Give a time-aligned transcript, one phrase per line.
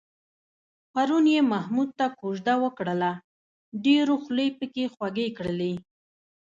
[0.91, 3.11] پرون یې محمود ته کوزده وکړله،
[3.85, 5.73] ډېرو خولې پکې خوږې کړلې.